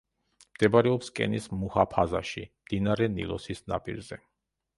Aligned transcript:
მდებარეობს 0.53 1.11
კენის 1.19 1.45
მუჰაფაზაში, 1.65 2.43
მდინარე 2.67 3.11
ნილოსის 3.19 3.63
ნაპირზე. 3.75 4.21